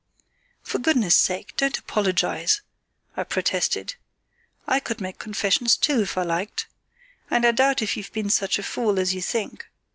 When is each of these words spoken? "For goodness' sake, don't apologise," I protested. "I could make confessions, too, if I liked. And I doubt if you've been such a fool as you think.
"For 0.63 0.79
goodness' 0.79 1.15
sake, 1.15 1.55
don't 1.57 1.77
apologise," 1.77 2.61
I 3.15 3.23
protested. 3.23 3.93
"I 4.65 4.79
could 4.79 4.99
make 4.99 5.19
confessions, 5.19 5.77
too, 5.77 6.01
if 6.01 6.17
I 6.17 6.23
liked. 6.23 6.65
And 7.29 7.45
I 7.45 7.51
doubt 7.51 7.83
if 7.83 7.95
you've 7.95 8.11
been 8.11 8.31
such 8.31 8.57
a 8.57 8.63
fool 8.63 8.97
as 8.97 9.13
you 9.13 9.21
think. 9.21 9.69